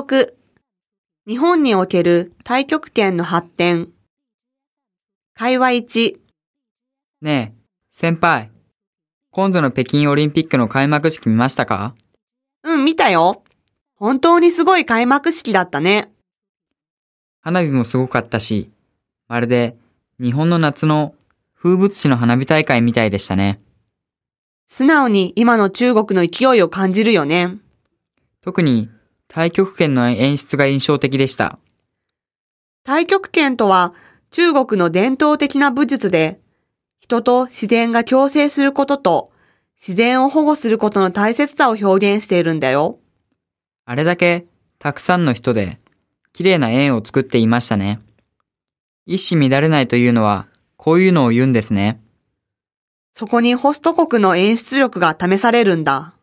[0.00, 0.32] 16
[1.26, 3.90] 日本における太極拳の発展
[5.34, 6.16] 会話1
[7.20, 7.60] ねえ、
[7.92, 8.50] 先輩。
[9.30, 11.94] 今度の北京オリンピックの開幕式見ましたか？
[12.62, 13.42] うん、見たよ。
[13.94, 16.10] 本当にすごい開幕式だったね。
[17.42, 18.70] 花火もすごかったし、
[19.28, 19.76] まるで
[20.18, 21.14] 日本の夏の
[21.54, 23.60] 風物詩の花火大会みたいでしたね。
[24.66, 27.58] 素直に今の中国の勢いを感じるよね。
[28.42, 28.88] 特に
[29.32, 31.60] 太極拳の演出が印象的でした。
[32.84, 33.94] 太極拳とは
[34.32, 36.40] 中国の伝統的な武術で、
[36.98, 39.32] 人と自然が共生することと
[39.80, 42.98] 自然を保護することの大切さを表現しているんだよ。
[43.84, 44.46] あれだけ
[44.80, 45.78] たくさんの人で
[46.32, 48.00] 綺麗な円を作っていましたね。
[49.06, 52.00] 一糸乱れないというのはこういうのを言うんですね。
[53.12, 56.14] そこにホスト国の演出力が試されるんだ。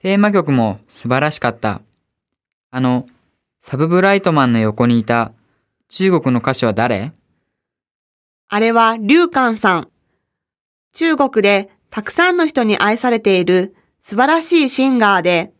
[0.00, 1.82] テーマ曲も素晴らしかった。
[2.76, 3.06] あの、
[3.62, 5.32] サブブライトマンの横にいた
[5.88, 7.14] 中国の歌手は誰？
[8.48, 9.88] あれは劉漢さん。
[10.92, 15.54] 中国でたくさんの人に愛されている素晴らしいシンガーで、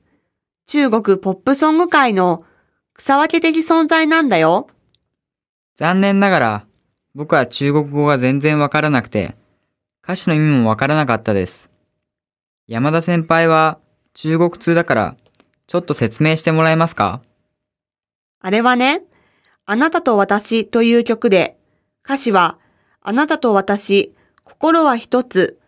[0.67, 2.45] 中国ポップソング界の
[2.93, 4.69] 草分け的存在なんだよ。
[5.75, 6.67] 残念ながら
[7.15, 9.37] 僕は中国語が全然わからなくて
[10.05, 11.71] 歌詞の意味もわからなかったです。
[12.67, 13.79] 山田先輩は
[14.13, 15.17] 中国通だから
[15.67, 17.23] ちょっと説明してもらえますか？
[18.41, 19.03] あれはね、
[19.65, 21.59] あなたと私という曲で、
[22.05, 22.59] 歌詞は、
[23.01, 25.59] あなたと私、心は一つ、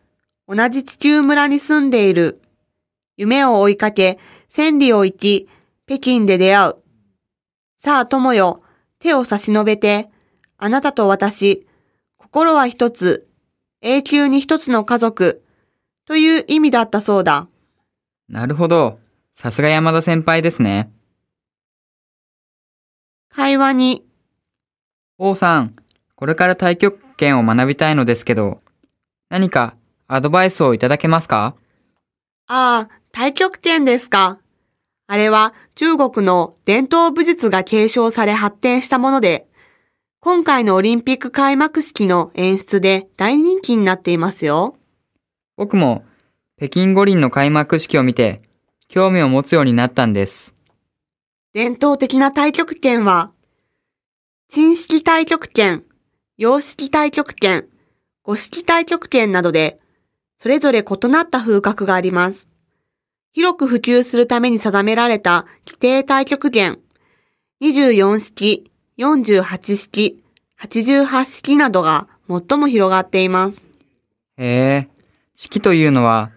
[0.47, 2.41] 同じ地球村に住んでいる。
[3.17, 5.49] 夢を追いかけ、千里を行き、
[5.87, 6.77] 北京で出会う。
[7.81, 8.63] さあ友よ、
[9.01, 10.09] 手を差し伸べて、
[10.59, 11.67] あなたと私、
[12.17, 13.29] 心は一つ、
[13.83, 15.43] 永久に一つの家族、
[16.07, 17.49] という意味だったそうだ。
[18.29, 19.01] なるほど。
[19.41, 20.91] さすが山田先輩ですね。
[23.33, 24.05] 会話に、
[25.17, 25.77] 王さん、
[26.17, 28.61] これから太極拳を学びたいのですけど、
[29.29, 29.77] 何か
[30.09, 31.55] アドバイスをいただけますか？
[32.49, 34.41] ああ、太極拳ですか。
[35.07, 39.47] あれは中国の伝統武術が継承され発展したもので、
[40.19, 44.77] 今回のオリンピック開幕式の演出で大人気になっていますよ。
[45.57, 46.05] 僕も
[46.57, 48.43] 北京五輪の開幕式を見て
[48.89, 50.55] 興味を持つようになったんです。
[51.53, 53.33] 伝統的な太極拳は、
[54.49, 55.85] 陳式太極拳、
[56.39, 57.67] 洋式太極拳、
[58.23, 59.79] 五式太極拳などで、
[60.37, 62.49] それぞれ異なった風格があります。
[63.33, 66.79] 広く普及するために定められた規定太極拳、
[67.61, 70.25] 24式、48式、
[70.59, 73.67] 88式などが最も広がっています。
[74.39, 74.89] へえ、
[75.37, 76.31] 式というのは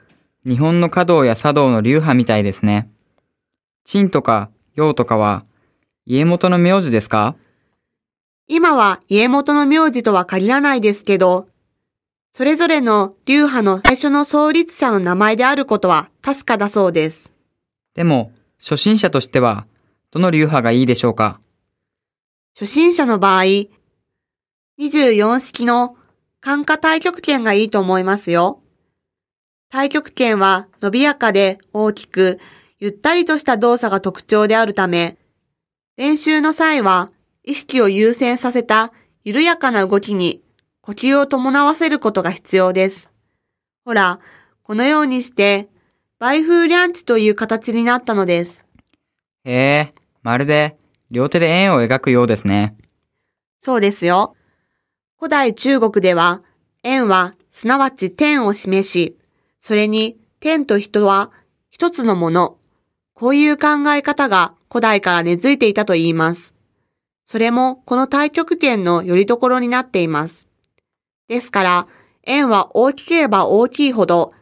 [0.45, 2.89] 日本の華道や茶道の流派みたいですね。
[3.85, 5.45] 陳とか陽とかは
[6.05, 7.35] 家元の名字ですか？
[8.47, 11.47] 今は家元の名字とは限らないですけど、
[12.33, 17.31] それぞれの流派の最初の創立者の名前であることは確かだそうです。
[17.93, 19.67] でも初心者としては
[20.11, 21.39] どの流派がいいでしょうか？
[22.55, 23.43] 初心者の場合、
[24.79, 25.95] 24式の
[26.39, 28.60] 感化太極拳がいいと思いますよ。
[29.71, 32.41] 太極拳は伸びやかで大きく、
[32.79, 35.17] ゆったりとした動作が特徴であるため、
[35.95, 37.09] 練習の際は
[37.45, 38.91] 意識を優先させた
[39.23, 40.41] 緩やかな動きに
[40.81, 43.09] 呼吸を伴わせることが必要です。
[43.85, 44.19] ほら、
[44.61, 45.69] このようにして、
[46.19, 48.65] 倍風リャンチという形になったのです。
[49.45, 50.75] へえ、まるで
[51.11, 52.75] 両手で円を描くようですね。
[53.59, 54.35] そうですよ。
[55.17, 56.41] 古代中国では、
[56.83, 59.17] 円はすなわち天を示し、
[59.61, 61.31] それに天と人は
[61.69, 62.57] 一つのもの。
[63.13, 66.55] こういう考え方が古代から根付いていたと言います。
[67.25, 70.47] それもこの太極拳の拠り所になっています。
[71.27, 71.87] ですから、
[72.23, 74.33] 円は大きければ大きいほど、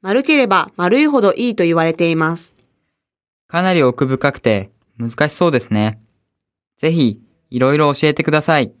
[0.00, 2.54] 丸ければ丸いほどいいと言われています。
[3.48, 6.00] かなり奥深くて難しそうですね。
[6.76, 7.20] ぜひ
[7.50, 8.72] いろいろ教えてください。